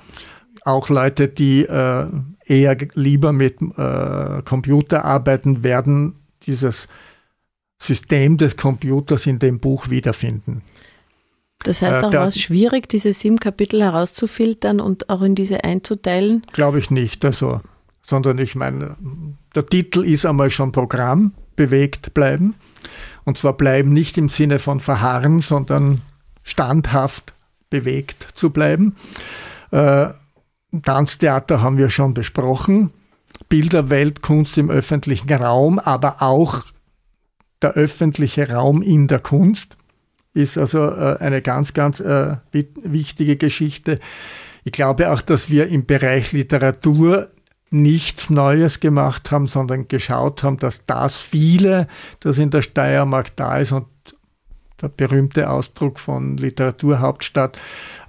[0.65, 2.07] Auch Leute, die äh,
[2.45, 6.89] eher lieber mit äh, Computer arbeiten, werden dieses
[7.79, 10.63] System des Computers in dem Buch wiederfinden.
[11.63, 15.65] Das heißt, auch äh, war es schwierig, diese sieben Kapitel herauszufiltern und auch in diese
[15.65, 16.43] einzuteilen?
[16.53, 17.25] Glaube ich nicht.
[17.25, 17.61] Also,
[18.03, 18.97] sondern ich meine,
[19.55, 22.55] der Titel ist einmal schon Programm, bewegt bleiben.
[23.25, 26.03] Und zwar bleiben nicht im Sinne von verharren, sondern
[26.45, 27.33] standhaft
[27.71, 28.95] bewegt zu bleiben.
[29.73, 30.09] Äh,
[30.85, 32.91] Tanztheater haben wir schon besprochen.
[33.49, 36.65] Bilderwelt, Kunst im öffentlichen Raum, aber auch
[37.67, 39.77] der öffentliche Raum in der Kunst
[40.35, 43.99] ist also äh, eine ganz, ganz äh, wichtige Geschichte.
[44.65, 47.29] Ich glaube auch, dass wir im Bereich Literatur
[47.71, 51.89] nichts Neues gemacht haben, sondern geschaut haben, dass das viele,
[52.21, 53.87] das in der Steiermark da ist und
[54.81, 57.59] der berühmte Ausdruck von Literaturhauptstadt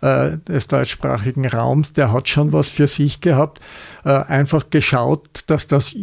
[0.01, 3.62] äh, des deutschsprachigen Raums, der hat schon was für sich gehabt.
[4.03, 5.95] Äh, einfach geschaut, dass das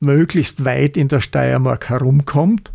[0.00, 2.70] möglichst weit in der Steiermark herumkommt.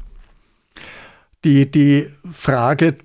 [1.44, 2.96] Die, die Frage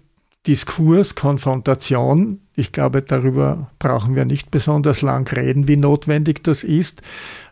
[0.47, 7.03] Diskurs, Konfrontation, ich glaube, darüber brauchen wir nicht besonders lang reden, wie notwendig das ist.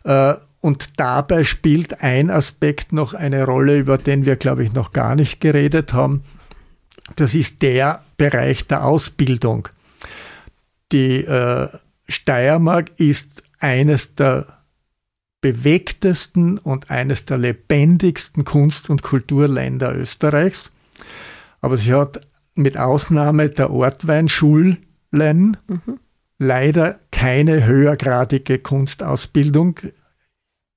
[0.03, 4.93] Äh, und dabei spielt ein Aspekt noch eine Rolle, über den wir, glaube ich, noch
[4.93, 6.23] gar nicht geredet haben.
[7.15, 9.67] Das ist der Bereich der Ausbildung.
[10.91, 11.67] Die äh,
[12.07, 14.62] Steiermark ist eines der
[15.43, 20.71] bewegtesten und eines der lebendigsten Kunst- und Kulturländer Österreichs.
[21.59, 22.25] Aber sie hat
[22.55, 24.77] mit Ausnahme der Ortweinschulen
[25.11, 25.99] mhm.
[26.39, 29.79] leider keine höhergradige Kunstausbildung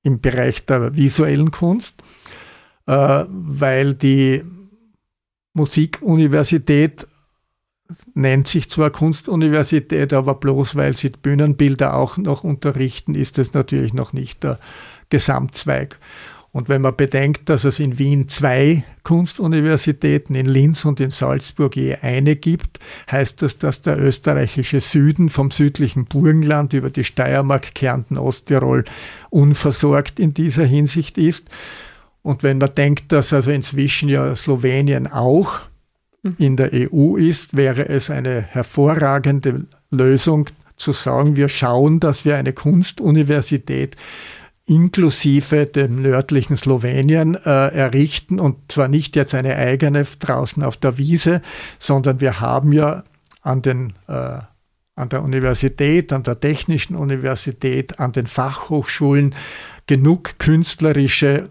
[0.03, 2.03] im Bereich der visuellen Kunst,
[2.87, 4.43] äh, weil die
[5.53, 7.07] Musikuniversität
[8.15, 13.95] nennt sich zwar Kunstuniversität, aber bloß weil sie Bühnenbilder auch noch unterrichten, ist es natürlich
[13.95, 14.59] noch nicht der
[15.11, 15.99] Gesamtzweig.
[16.57, 21.77] Und wenn man bedenkt, dass es in Wien zwei Kunstuniversitäten, in Linz und in Salzburg
[21.77, 22.79] je eine gibt,
[23.11, 28.87] heißt das, dass der österreichische Süden vom südlichen Burgenland über die Steiermark, Kärnten, Osttirol
[29.29, 31.51] unversorgt in dieser Hinsicht ist.
[32.23, 35.61] Und wenn man denkt, dass also inzwischen ja Slowenien auch
[36.39, 42.37] in der EU ist, wäre es eine hervorragende Lösung zu sagen, wir schauen, dass wir
[42.37, 43.97] eine Kunstuniversität
[44.67, 50.99] inklusive dem nördlichen Slowenien äh, errichten und zwar nicht jetzt eine eigene draußen auf der
[50.99, 51.41] Wiese,
[51.79, 53.05] sondern wir haben ja
[53.43, 54.41] an den äh,
[54.97, 59.35] an der Universität, an der Technischen Universität, an den Fachhochschulen
[59.87, 61.51] genug künstlerische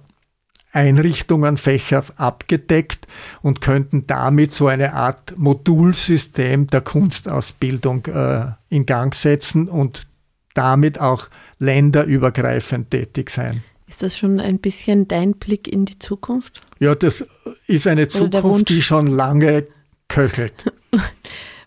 [0.75, 3.07] Einrichtungen, Fächer abgedeckt
[3.41, 10.07] und könnten damit so eine Art Modulsystem der Kunstausbildung äh, in Gang setzen und
[10.53, 13.63] damit auch länderübergreifend tätig sein.
[13.87, 16.61] Ist das schon ein bisschen dein Blick in die Zukunft?
[16.79, 17.25] Ja, das
[17.67, 19.67] ist eine Zukunft, die schon lange
[20.07, 20.73] köchelt.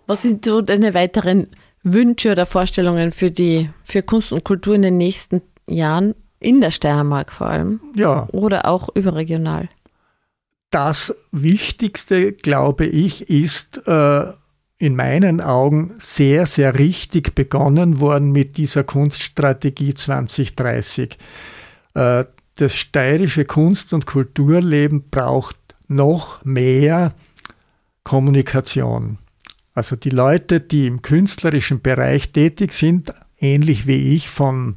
[0.07, 1.49] Was sind so deine weiteren
[1.83, 6.71] Wünsche oder Vorstellungen für die für Kunst und Kultur in den nächsten Jahren in der
[6.71, 7.81] Steiermark vor allem?
[7.95, 8.29] Ja.
[8.33, 9.69] Oder auch überregional?
[10.71, 14.33] Das Wichtigste, glaube ich, ist äh,
[14.79, 21.19] in meinen Augen sehr, sehr richtig begonnen worden mit dieser Kunststrategie 2030.
[21.95, 22.25] Äh,
[22.57, 27.15] das steirische Kunst- und Kulturleben braucht noch mehr
[28.05, 29.19] Kommunikation.
[29.75, 34.77] Also die Leute, die im künstlerischen Bereich tätig sind, ähnlich wie ich, von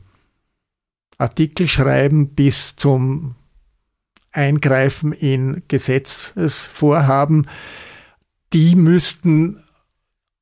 [1.22, 3.36] Artikelschreiben bis zum
[4.32, 7.48] Eingreifen in Gesetzesvorhaben,
[8.54, 9.58] die müssten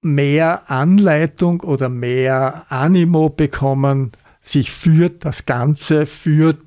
[0.01, 4.11] mehr Anleitung oder mehr Animo bekommen,
[4.41, 6.57] sich für das Ganze, für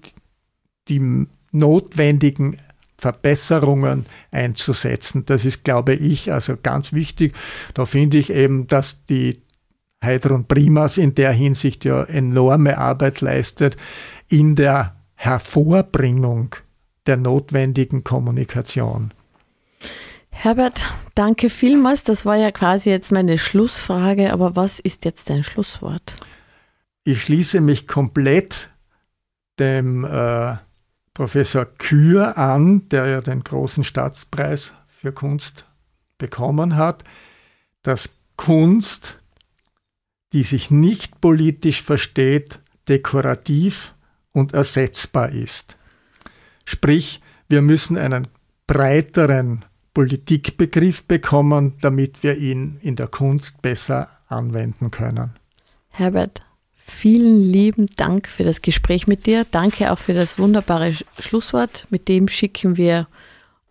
[0.89, 2.59] die notwendigen
[2.99, 5.25] Verbesserungen einzusetzen.
[5.27, 7.35] Das ist, glaube ich, also ganz wichtig.
[7.75, 9.43] Da finde ich eben, dass die
[10.03, 13.77] Heidrun Primas in der Hinsicht ja enorme Arbeit leistet
[14.29, 16.57] in der Hervorbringung
[17.07, 19.13] der notwendigen Kommunikation.
[20.31, 22.03] Herbert, danke vielmals.
[22.03, 26.15] Das war ja quasi jetzt meine Schlussfrage, aber was ist jetzt dein Schlusswort?
[27.05, 28.71] Ich schließe mich komplett
[29.59, 30.57] dem äh,
[31.15, 35.65] Professor Kür an, der ja den großen Staatspreis für Kunst
[36.19, 37.05] bekommen hat,
[37.83, 39.19] dass Kunst,
[40.33, 43.95] die sich nicht politisch versteht, dekorativ
[44.33, 45.77] und ersetzbar ist.
[46.65, 48.29] Sprich, wir müssen einen
[48.67, 49.65] breiteren
[49.95, 55.33] Politikbegriff bekommen, damit wir ihn in der Kunst besser anwenden können.
[55.91, 56.43] Herbert,
[56.75, 59.45] vielen lieben Dank für das Gespräch mit dir.
[59.51, 61.87] Danke auch für das wunderbare Schlusswort.
[61.91, 63.07] Mit dem schicken wir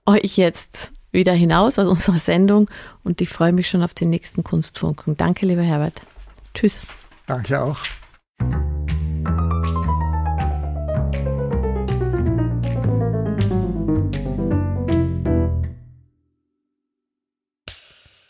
[0.06, 2.70] euch jetzt wieder hinaus aus unserer Sendung
[3.04, 5.18] und ich freue mich schon auf den nächsten Kunstfunken.
[5.18, 6.02] Danke, lieber Herbert.
[6.54, 6.82] Tschüss.
[7.26, 7.80] Danke auch.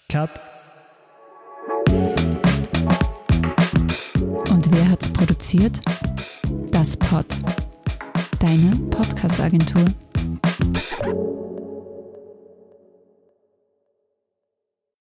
[0.10, 0.30] Cut.
[4.50, 5.80] Und wer hat's produziert?
[6.72, 7.26] Das Pod.
[8.40, 9.86] Deine Podcast-Agentur.